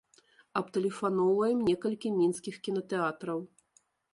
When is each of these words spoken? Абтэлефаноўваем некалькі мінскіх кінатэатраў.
Абтэлефаноўваем 0.61 1.59
некалькі 1.69 2.15
мінскіх 2.17 2.55
кінатэатраў. 2.69 3.39